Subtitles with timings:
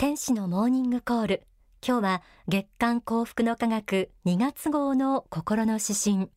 [0.00, 1.42] 天使のモーニングコール。
[1.86, 6.30] 今日は月刊幸福の科学2月号の心の指針。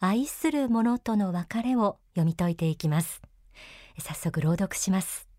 [0.00, 3.20] 愛する者との別れを読み解いていきます。
[3.98, 5.29] 早速朗読します。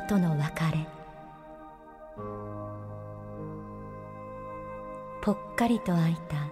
[0.00, 0.86] との別れ。
[5.20, 6.48] ぽっかりと空いた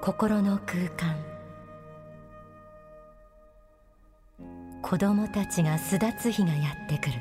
[0.00, 1.16] 心の空間。
[4.82, 7.12] 子供たちが巣立つ日がやってくる。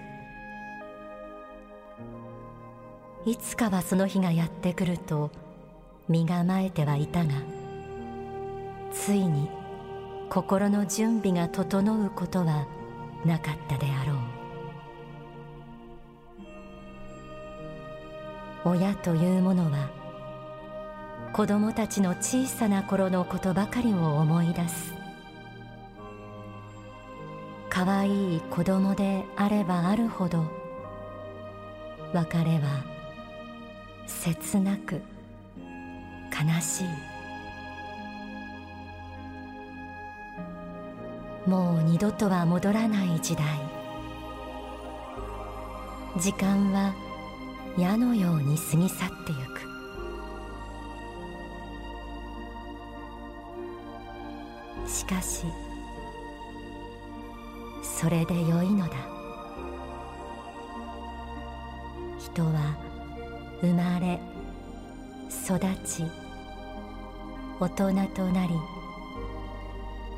[3.26, 5.32] いつかはその日がやってくると
[6.08, 7.34] 身構えてはいたが
[8.94, 9.50] ついに
[10.30, 12.68] 心の準備が整うことは
[13.26, 14.37] なかったであろう。
[18.68, 19.90] 親というものは
[21.34, 24.94] 子供たちの小さな頃のことばかりを思い出す。
[27.70, 30.44] 可愛い子供であればあるほど
[32.12, 32.84] 別れは
[34.08, 35.02] 切なく
[36.32, 36.88] 悲しい。
[41.48, 43.46] もう二度とは戻らない時代。
[46.18, 46.94] 時間は
[47.78, 49.62] 矢のように過ぎ去ってゆく。
[54.90, 55.46] しかし
[57.84, 58.96] それでよいのだ。
[62.20, 62.76] 人は
[63.62, 64.20] 生まれ
[65.30, 66.04] 育ち
[67.60, 68.54] 大人となり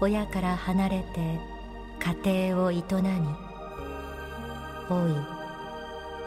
[0.02, 1.40] 親から離れて
[2.24, 2.84] 家庭を営み
[4.90, 5.16] 老い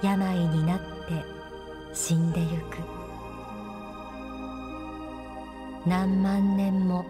[0.02, 0.91] 病になって
[1.94, 2.78] 死んでゆく。
[5.86, 7.04] 何万年も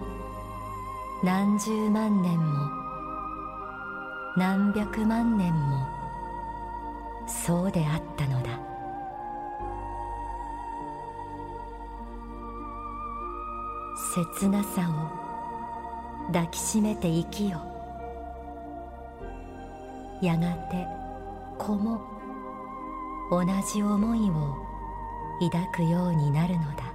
[1.23, 2.69] 何十万年も
[4.37, 5.87] 何百万年も
[7.29, 8.59] そうであったのだ。
[14.15, 17.61] 切なさを抱きしめて生きよ。
[20.21, 20.87] やがて
[21.59, 22.01] 子も
[23.31, 24.72] 同じ思いを
[25.51, 26.93] 抱くようになるのだ。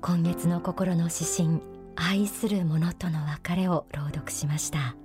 [0.00, 1.62] 今月の心の指針
[1.94, 4.96] 愛する者との別れを朗読しました。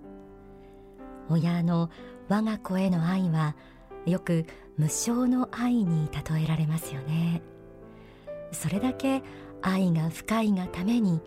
[1.30, 1.90] 親の
[2.30, 3.56] 我が子への愛は
[4.06, 4.46] よく
[4.78, 7.42] 無償の愛に例えられますよね。
[8.52, 9.22] それだけ
[9.62, 11.22] 愛が深いがために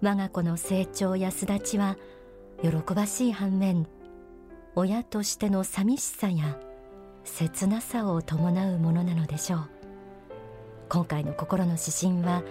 [0.00, 1.96] 我が子の成長や巣立ちは
[2.62, 3.86] 喜ばしい反面
[4.74, 6.58] 親としての寂しさや
[7.24, 9.68] 切なさを伴うものなのでしょう。
[10.88, 12.42] 今回の心の指針は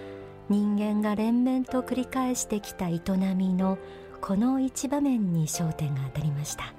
[0.48, 3.00] 人間が連綿と繰り返してきた営
[3.34, 3.78] みの
[4.20, 6.72] この一場面に焦点が当たりました。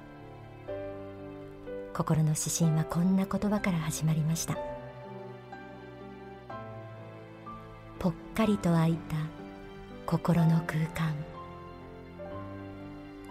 [1.94, 4.69] 心の指針はこんな言葉から始まりました。
[8.00, 9.16] ぽっかりと空いた
[10.06, 11.14] 心の空間。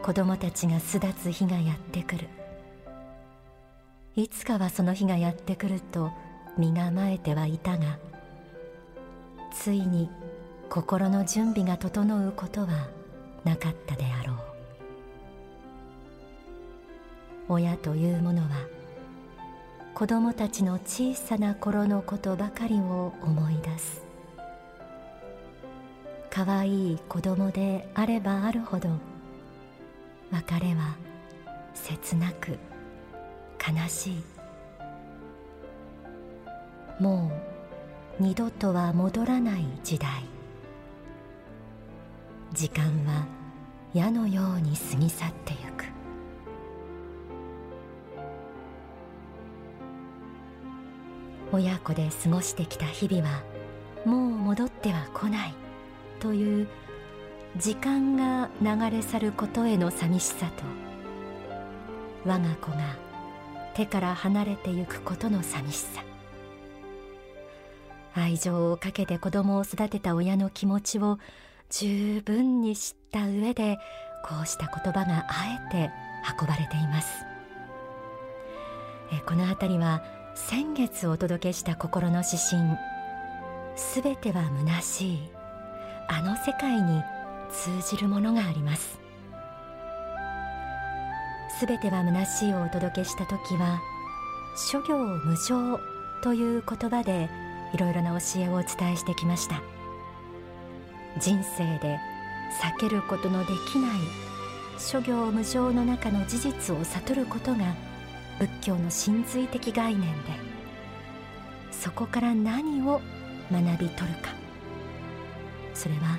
[0.03, 2.29] 子供たちが巣立つ日がやってくる。
[4.15, 6.11] いつかはその日がやってくると
[6.57, 7.99] 身構えてはいたが
[9.53, 10.11] ついに
[10.69, 12.89] 心の準備が整うことは
[13.45, 14.37] なかったであろう。
[17.51, 18.49] 親というものは
[19.95, 24.08] 子供たちの小さな頃のことばかりを思い出す。
[26.39, 28.91] 可愛い子供であればあるほど
[30.31, 30.97] 別れは
[31.75, 32.57] 切なく
[33.59, 34.23] 悲しい。
[37.03, 37.33] も
[38.21, 40.09] う二度とは戻らない時代。
[42.53, 43.27] 時間は
[43.93, 45.87] 矢のように過ぎ去ってゆく。
[51.51, 53.43] 親子で過ごしてきた日々は
[54.05, 55.68] もう戻っては来ない。
[56.21, 56.69] という
[57.57, 60.65] 時間が流れ去ることへの寂しさと
[62.25, 62.97] 我が子が
[63.75, 66.03] 手から離れてゆくことの寂しさ。
[68.15, 71.19] 愛情をかけて子供を育てた親の気持ちを
[71.71, 73.79] 十分に知った上で
[74.25, 75.91] こうした言葉があえて
[76.41, 77.25] 運ばれています。
[79.13, 80.03] えこの辺りは
[80.35, 82.77] 先月お届けした心の指針
[83.77, 85.38] すべては虚しい。
[86.09, 87.03] あの世界に
[87.51, 88.99] 通じるものがあります。
[91.59, 93.81] すべては虚しいをお届けした時は
[94.57, 95.79] 諸行無常
[96.23, 97.29] という言葉で
[97.75, 99.61] いろいろな教えをお伝えしてきました。
[101.21, 101.99] 人生で
[102.63, 103.91] 避けることのできない
[104.79, 107.75] 諸行無常の中の事実を悟ることが
[108.39, 110.31] 仏教の真髄的概念で
[111.73, 113.01] そこから何を
[113.51, 114.48] 学び取るか。
[115.79, 116.19] それは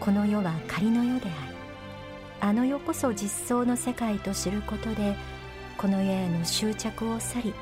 [0.00, 1.54] この世は仮の世であり
[2.40, 5.14] あの世こそ実相の世界と知ることで
[5.76, 7.54] この世への執着を去り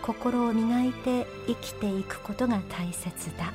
[0.00, 3.52] 心を磨いて生きていくことが大切だ。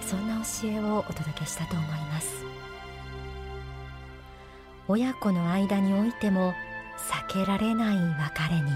[0.00, 2.44] そんな教えをお届けしたと思います。
[4.88, 6.54] 親子の間においても
[7.28, 8.70] 避けられない別れに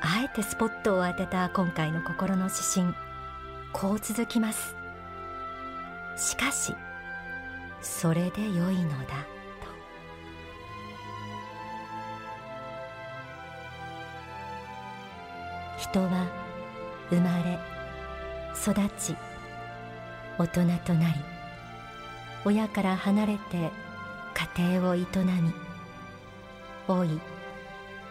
[0.00, 2.94] あえてスポットを当てた今回の心の指針
[3.72, 4.77] こう続きます。
[6.18, 6.74] しかし
[7.80, 9.68] それで良いのだと。
[15.78, 16.26] 人は
[17.08, 17.58] 生まれ
[18.52, 19.16] 育ち
[20.38, 21.14] 大人となり
[22.44, 23.70] 親から離れて
[24.56, 25.06] 家庭を営み
[26.88, 27.20] 老い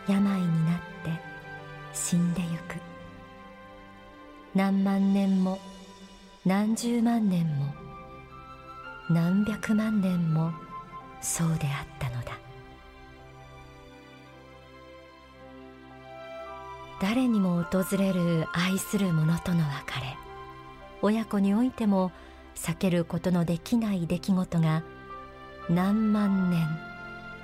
[0.08, 1.12] 病になって
[1.94, 2.80] 死んでゆく。
[4.56, 5.60] 何万年も
[6.46, 7.87] 何十万年も
[9.10, 10.52] 何百万年も
[11.22, 12.38] そうであったのだ。
[17.00, 20.18] 誰にも訪れる愛する者との別れ
[21.04, 22.12] 親子においても
[22.56, 24.82] 避けることのできない出来事が
[25.70, 26.68] 何万年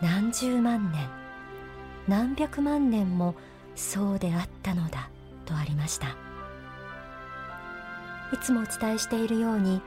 [0.02, 1.08] 何十万年
[2.08, 3.36] 何百万年も
[3.76, 5.10] そうであったのだ
[5.46, 6.08] とありました。
[8.34, 9.82] いつもお伝えしているように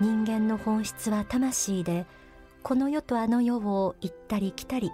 [0.00, 2.06] 人間の本質は魂で
[2.62, 4.90] この世とあの世を行ったり来たり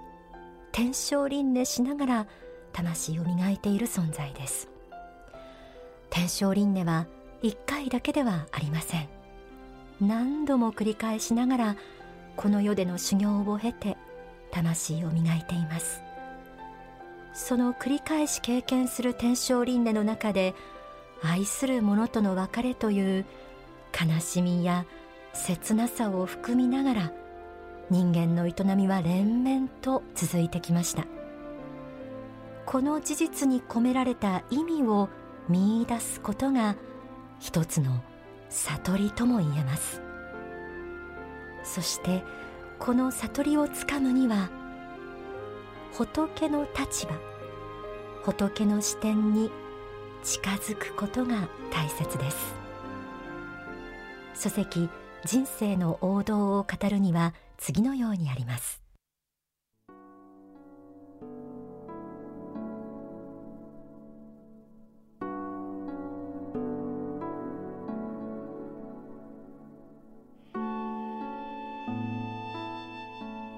[0.72, 2.26] 天正輪廻しながら
[2.72, 4.68] 魂を磨いている存在です。
[6.10, 7.06] 天正輪廻は
[7.42, 9.08] 一回だけではありません。
[10.00, 11.76] 何度も繰り返しながら
[12.36, 13.96] この世での修行を経て
[14.50, 16.02] 魂を磨いています。
[17.34, 20.54] その繰り返し経験する天正輪廻の中で
[21.22, 23.24] 愛する者との別れという
[23.92, 24.86] 悲しみや
[25.32, 27.12] 切なさを含みながら
[27.90, 31.06] 人間の営みは連綿と続いてきました。
[32.66, 35.08] この事実に込められた意味を
[35.48, 36.76] 見いだすことが
[37.40, 38.02] 一つの
[38.50, 40.02] 悟りとも言えます。
[41.64, 42.22] そして
[42.78, 44.50] この悟りをつかむには
[45.94, 47.12] 仏の立場
[48.22, 49.50] 仏の視点に
[50.22, 52.57] 近づくことが大切です。
[54.40, 54.88] 書籍
[55.24, 58.80] 人生の王道を語るには次のようにあります。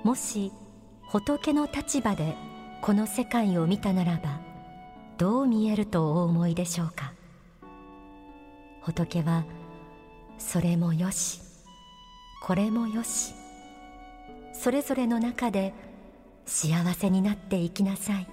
[0.02, 0.50] もし
[1.10, 2.34] 仏の立場で
[2.80, 4.40] この世界を見たならば
[5.18, 7.12] どう見えるとお思いでしょうか？
[8.80, 9.44] 仏は
[10.40, 11.40] それもよし。
[12.42, 13.34] これもよし。
[14.52, 15.72] それぞれの中で
[16.46, 18.26] 幸せになっていきなさい。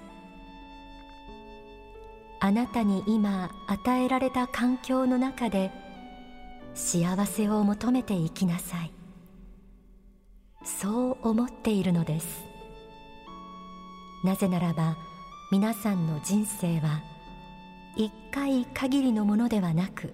[2.40, 5.72] あなたに今与えられた環境の中で
[6.74, 8.92] 幸せを求めていきなさい。
[10.64, 12.46] そう思っているのです。
[14.24, 14.98] なぜならば
[15.52, 17.02] 皆さんの人生は
[17.96, 20.14] 一回限りのものではなく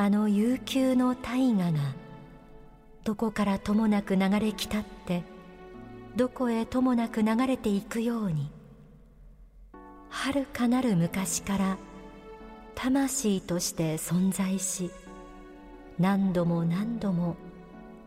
[0.00, 1.78] あの悠久の大河が
[3.02, 5.24] どこからともなく流れ来たって
[6.14, 8.48] どこへともなく流れていくように
[10.08, 11.78] 遥かなる昔から
[12.76, 14.92] 魂として存在し
[15.98, 17.34] 何度も何度も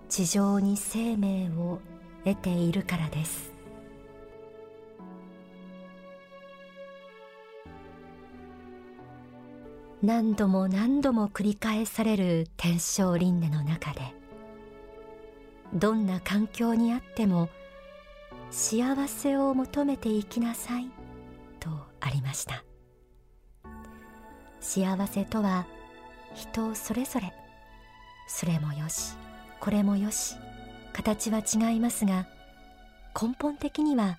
[0.08, 1.82] 地上に生命を
[2.24, 3.52] 得ているからです。
[10.04, 14.02] 何度も何度も繰り返される天正輪廻の中で
[15.74, 17.50] どんな環境にあっても
[18.50, 20.90] 幸せを求めていきなさい
[21.60, 22.64] とありました。
[24.62, 25.66] 幸せとは
[26.36, 27.34] 人それぞれ
[28.28, 29.16] それもよし
[29.60, 30.36] これもよし
[30.94, 32.28] 形は違いますが
[33.20, 34.18] 根本的には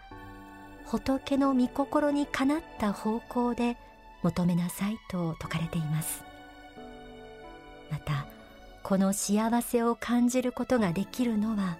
[0.85, 3.77] 仏の御心にかなった方向で
[4.23, 6.25] 求めなさいと説かれています。
[7.91, 8.27] また
[8.83, 11.77] この幸せを感じることができるのは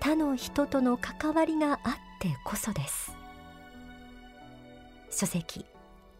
[0.00, 3.14] 他の人との関わりがあってこそです。
[5.10, 5.64] 書籍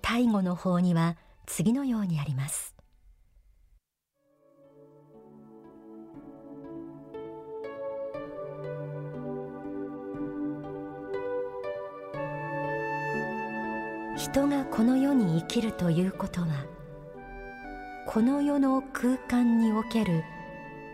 [0.02, 1.16] 大語の方には
[1.46, 2.79] 次のようにあります。
[14.32, 16.46] 人がこの世に生きるということは
[18.06, 20.22] この世の空間における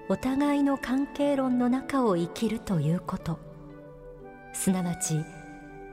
[0.08, 3.38] お互いの関係論の中を生きるということ。
[4.54, 5.22] すなわち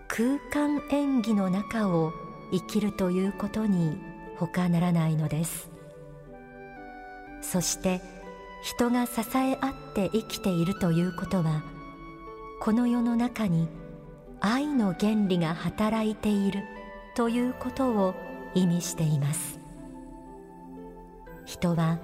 [0.07, 2.13] 空間演技の中を
[2.53, 3.97] 生きるということに
[4.37, 5.69] 他ならないのです。
[7.41, 7.99] そして
[8.63, 11.61] 人が支え合って生きているということは
[12.61, 13.67] この世の中に
[14.39, 16.72] 愛の原理が働いている。
[17.15, 18.15] ということを
[18.55, 19.59] 意味しています。
[21.45, 21.99] 人は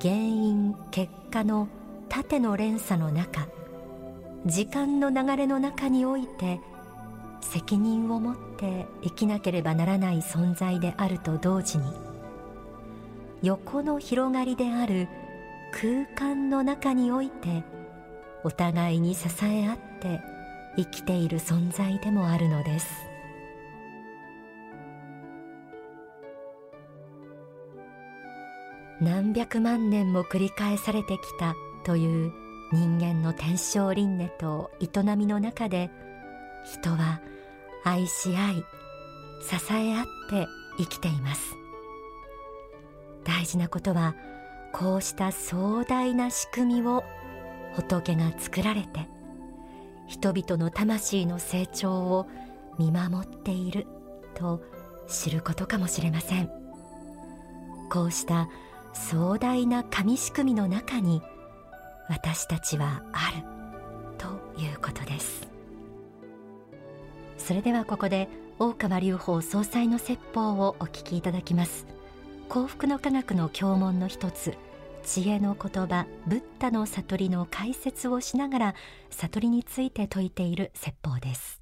[0.00, 1.68] 原因結果の
[2.08, 3.46] 縦の連鎖の中
[4.46, 6.60] 時間の流れの中において
[7.40, 11.84] 責任を持って生きなければならない存在であると同時に
[13.42, 15.08] 横の広がりである
[15.72, 17.62] 空間の中において
[18.44, 20.20] お互いに支え合って
[20.76, 23.09] 生きている存在でもあるのです。
[29.00, 32.32] 何百万年も繰り返されてきたという
[32.72, 35.90] 人間の天正輪廻と営みの中で
[36.64, 37.20] 人は
[37.82, 38.64] 愛し合い
[39.42, 40.46] 支え合って
[40.78, 41.56] 生きています。
[43.24, 44.14] 大事なことは
[44.72, 47.02] こうした壮大な仕組みを
[47.74, 49.08] 仏が作られて
[50.06, 52.26] 人々の魂の成長を
[52.78, 53.86] 見守っている
[54.34, 54.62] と
[55.08, 56.50] 知ることかもしれません。
[57.90, 58.48] こうした
[58.92, 61.22] 壮大な紙仕組みの中に
[62.08, 63.44] 私たちはある
[64.18, 64.26] と
[64.60, 65.48] いうことです。
[67.38, 68.28] それではここで
[68.58, 71.86] 大川隆法総裁の説法をお聞きいただきます。
[72.48, 74.56] 幸福の科学の教問の一つ
[75.04, 78.74] 知恵の言葉ブッダの悟りの解説をしながら
[79.10, 81.59] 悟りについて説いている説法です。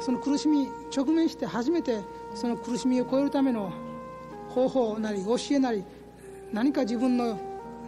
[0.00, 2.00] その苦しみ直面して初めて
[2.34, 3.72] その苦しみを超えるための
[4.48, 5.84] 方法なり教えなり
[6.52, 7.38] 何か自分の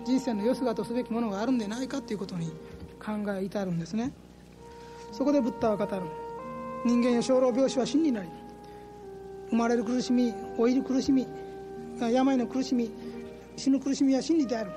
[0.04, 2.52] 人生のよすがとすべきものがあるんでないかということに
[3.04, 4.12] 考え至るんですね。
[5.10, 6.02] そこでブッダは語る
[6.84, 8.28] 人間や生老病死は真になり
[9.50, 11.26] 生まれる苦しみ老いる苦しみ
[12.00, 12.90] 病の苦しみ
[13.56, 14.70] 死ぬ苦しみは真理である。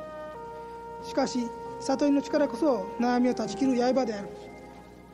[1.03, 1.39] しかし
[1.79, 4.29] 悟りの力こそ悩みを断ち切る刃である。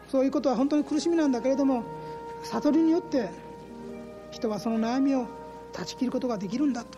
[0.10, 1.84] そういうことは本当に苦しみなんだけれども
[2.43, 3.29] 悟りによって
[4.31, 5.27] 人はその悩みを
[5.74, 6.98] 断ち切ることができるんだと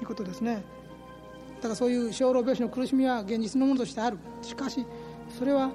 [0.00, 0.64] いうことですね。
[1.56, 4.18] だからそういう生老病死の苦しみは現実のものとしてある。
[4.42, 4.86] しかし
[5.38, 5.70] それは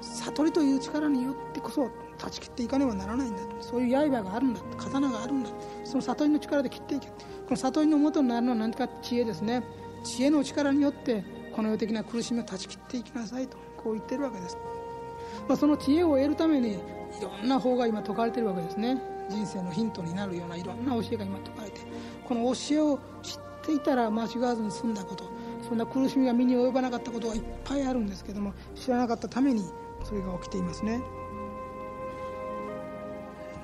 [0.00, 3.42] 悟りという力によってこそ断ち切っていかねばならないんだ。
[3.60, 4.60] そういう刃があるんだ。
[4.78, 5.50] 刀があるんだ。
[5.84, 7.08] その悟りの力で切っていけ。
[7.08, 7.14] こ
[7.50, 9.64] の悟りのもとになるのは何か知恵ですね。
[10.04, 14.56] 知恵の力によってこの世的な苦しみを断ち切っていきなさいとこう言ってるわけです、
[15.48, 16.78] まあ、その知恵を得るためにい
[17.20, 19.00] ろんな法が今説かれてるわけですね。
[19.28, 21.80] 人生のヒントになるようないろんな教えが今説かれて。
[22.24, 25.24] この教えを知っていたら間違わずに済んだこと。
[25.66, 29.64] そんな苦しみが身に及ばなかったことがいっぱいあるんですけども知らなかったために
[30.04, 31.02] それが起きていますね。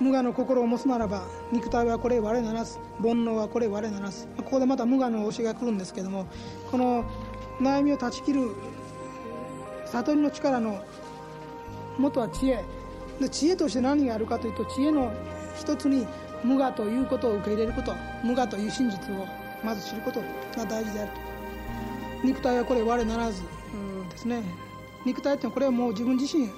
[0.00, 4.26] 無我の心を持つならば肉体はこれ我ならず煩悩はこれ我ならず。
[4.38, 6.26] ここでまた無我の教えが来るんですけども
[6.70, 7.04] この
[7.60, 8.54] 悩みを断ち切る
[9.84, 10.82] 悟りの力の
[12.00, 12.64] 元は知恵。
[13.20, 15.12] で知恵として何があるかというと知恵の
[15.54, 16.06] 一つに
[16.42, 17.94] 無我ということを受け入れること。
[18.24, 19.26] 無我という真実を
[19.62, 22.26] まず知ることが大事であると。
[22.26, 23.42] 肉体はこれ我ならず。
[24.10, 24.42] ですね。
[25.06, 26.48] 肉体ってのはこれはもう自分自身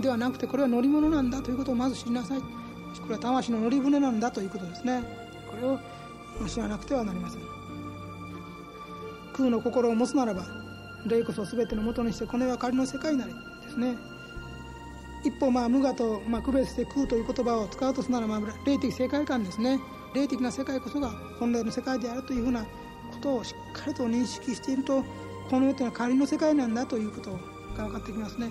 [0.00, 2.40] ではなくてこれは乗り物なんだということをまず知りなさい。
[2.40, 2.46] こ
[3.08, 5.02] れは魂の乗り船なんだということですね。
[5.50, 5.78] これを
[6.48, 7.40] 知らなくてはなりません。
[9.34, 10.44] 空の心を持つならば
[11.06, 13.32] 霊こそ全てのもとにしてこの世は仮の世界なり。
[13.32, 13.96] ですね。
[15.24, 19.80] 一方まあ無我と、まあ、区別して空という言葉を使うとすなら、まあ、霊的世界観ですね。
[20.14, 22.68] 霊的な世界こそが本来の世界であるというふうなこ
[23.20, 25.04] とをしっかりと認識していると
[25.50, 27.30] この世というのは仮の世界なんだということ
[27.76, 28.50] が分かってきますね。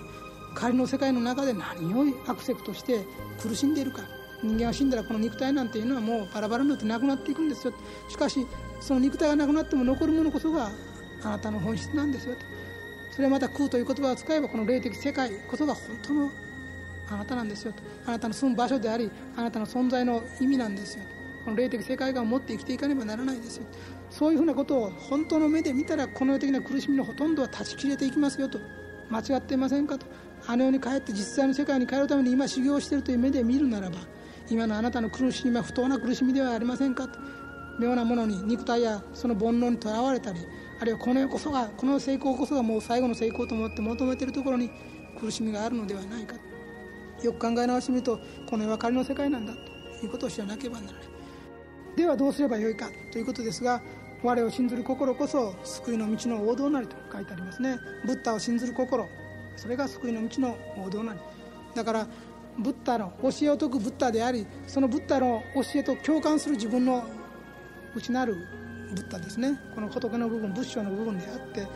[0.54, 3.04] 仮の世界の中で何をアクセプトして
[3.40, 4.02] 苦しんでいるか。
[4.42, 7.72] 人間は死んだらこの肉体なんていうのはもうバラバラになってなくなっていくんですよ。
[8.08, 8.46] しかし
[8.80, 10.70] その肉体がなくなっても残るものこそが
[11.24, 12.42] あなたの本質なんですよと。
[13.10, 16.30] それはまた空という言葉を使えばこの霊的世界こそが本当の
[17.10, 17.82] あなたなんですよと。
[18.06, 21.04] あなたの住む場所でありあなたの存在の意味なんですよ
[21.44, 23.66] この霊的世界観を持って生きていかねばならないですよ
[24.10, 28.58] そういうふうなことを本当の目で見たらこの世的な苦しみのほとんどは断ち切れていきますよと。
[29.10, 30.06] 間違っていませんかと。
[30.46, 33.96] あの世に帰って実際の世界に帰るために今修行しているという目で見るならば
[34.48, 37.18] 今のあなたの苦しみは不当な苦しみではありませんかと。
[37.78, 40.40] 妙なものに肉体やその煩悩にとらわれたり
[40.80, 44.70] あるいはこの世こそがこの成功こそがもう最後の成功と思って求めているところに
[45.18, 46.47] 苦しみがあるのではないかと。
[47.22, 51.02] よく考え直してみるとこの世は仮の世界なんだということを知らなければならない。
[51.96, 53.82] ではどうすればよいかということですが
[54.22, 57.78] 我を信ずる心こそ救いの道の王道なりと書いてありますね。
[58.04, 59.06] ブッダを信ずる心
[59.56, 61.20] それが救いの道の王道なり。
[61.74, 62.06] だから
[62.58, 67.04] ブッダの教えを説くブッダでありそのブッダの教えと共感する自分の
[67.94, 68.36] 内なる
[68.94, 69.58] ブッダですね。
[69.74, 71.66] この仏の部分仏性の部分であって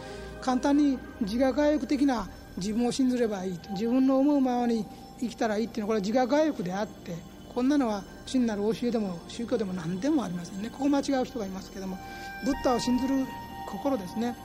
[0.40, 3.70] 簡単に自我外欲的な自分を信ずればいいと。
[3.72, 4.87] 自分の思うままに
[5.22, 7.14] 生きたらいいっていうのはこれは自我外欲であって
[7.54, 10.70] こんなのは真なる教えでも宗教でも何でもありませんね。
[10.70, 11.98] ここ間違う人がいますけども
[12.44, 13.26] ブッダを信ずる
[13.68, 14.36] 心ですね。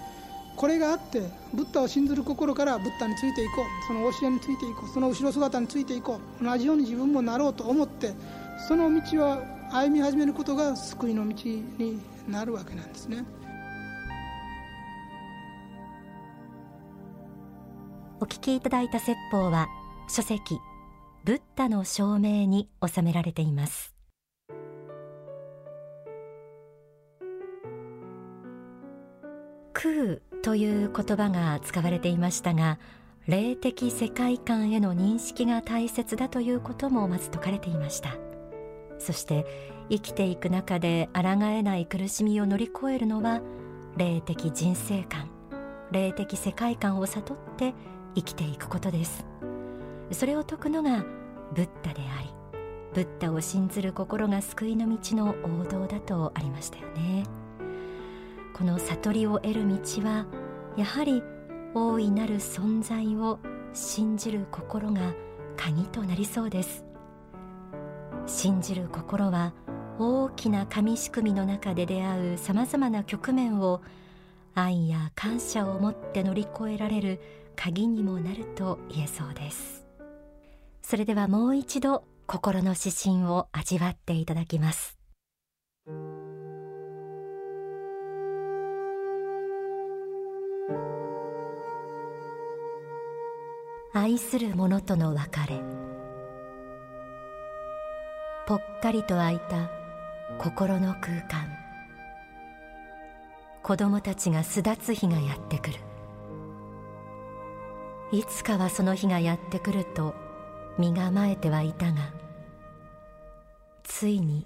[0.55, 1.21] これがあって
[1.53, 3.87] ブッダを信ずる心からブッダについていこう。
[3.87, 4.93] その教えについていこう。
[4.93, 6.43] その後ろ姿についていこう。
[6.43, 8.13] 同じように自分もなろうと思って
[8.67, 9.37] その道を
[9.71, 13.23] 歩み始めることが救いの道になるわけなんですね。
[18.19, 19.67] お聞きいただいた説法は
[20.09, 20.59] 書籍
[21.25, 23.93] ブッダの証明に収められています。
[29.73, 32.79] 空という言葉が使われていましたが
[33.27, 38.15] 霊的世界観への認識が大切だということもまず説かれていました。
[38.97, 39.45] そして
[39.89, 43.41] 生きていく中で抗えない苦しみを乗り越えるのは
[43.97, 45.29] 霊的人生観
[45.91, 47.75] 霊的世界観を悟って
[48.15, 49.25] 生きていくことです。
[50.11, 51.05] それを説くのが
[51.53, 52.33] ブッダであり
[52.93, 57.25] ブッダを信ずる心が救いの道の王道だとありましたよね。
[58.53, 60.25] この悟りを得る道は
[60.75, 61.21] やはり
[61.75, 63.37] 大いなる存在を
[63.73, 65.13] 信じる心が
[65.55, 66.83] 鍵となりそうです。
[68.25, 69.53] 信じる心は
[69.99, 73.81] 大きな紙仕組みの中で出会うさまざまな局面を
[74.55, 77.21] 愛や感謝を持って乗り越えられる
[77.55, 79.86] 鍵にもなると言えそうです。
[80.89, 84.97] それではもう一度心の指針を味わっていただきます。
[93.93, 95.59] 愛する者との別れ。
[98.47, 99.69] ぽっかりと空いた
[100.37, 101.49] 心の空間。
[103.61, 105.79] 子供たちが巣立つ日がやってくる。
[108.13, 110.15] いつかはその日がやってくると
[110.77, 112.13] 身構えてはいたが
[113.83, 114.45] ついに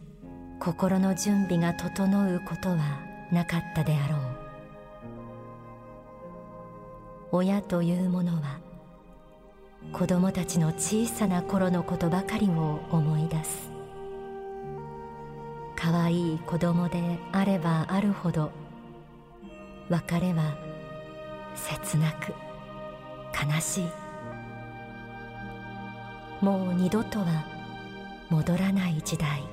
[0.59, 2.77] 心の準備が整うことは
[3.31, 4.19] なかったであろう。
[7.33, 8.59] 親というものは
[9.91, 13.71] 子供たちの小さな頃のことばかりを思い出す。
[15.75, 18.51] 可愛い子供であればあるほど
[19.89, 20.55] 別れは
[21.55, 22.33] 切なく
[23.33, 24.00] 悲しい。
[26.41, 27.45] もう二度とは
[28.29, 29.43] 戻らない時代。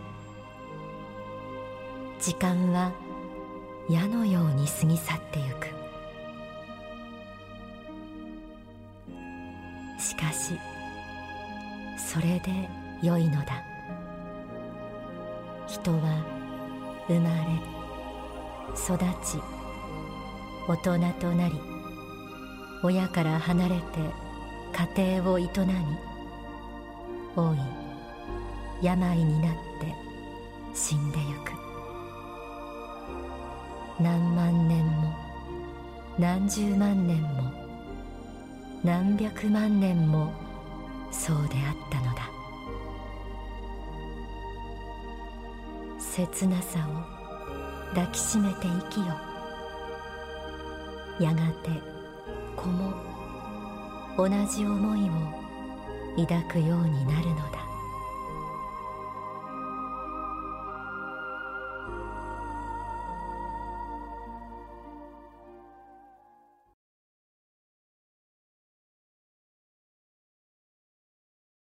[2.19, 2.93] 時間は
[3.89, 5.69] 矢のように過ぎ去ってゆく。
[10.01, 10.59] しかし
[11.99, 12.69] それで
[13.03, 13.63] 良いのだ。
[15.67, 16.25] 人は
[17.07, 17.79] 生まれ
[18.75, 19.39] 育ち
[20.67, 21.61] 大人となり
[22.83, 23.83] 親から離れて
[24.97, 26.08] 家庭を営み
[27.37, 27.89] 老い。
[28.81, 29.93] 病になって
[30.75, 31.53] 死んでゆく。
[34.01, 35.13] 何万年も
[36.19, 37.53] 何十万年も
[38.85, 40.33] 何百万年も
[41.11, 42.31] そうであったのだ。
[45.99, 49.07] 切なさを抱きしめて生きよ。
[51.19, 51.71] やがて
[52.55, 52.93] 子も
[54.17, 55.38] 同じ思いを
[56.17, 57.58] 抱くようになるのだ。